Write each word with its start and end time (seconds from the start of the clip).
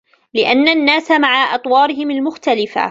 لِأَنَّ 0.33 0.67
النَّاسَ 0.69 1.11
مَعَ 1.11 1.55
أَطْوَارِهِمْ 1.55 2.11
الْمُخْتَلِفَةِ 2.11 2.79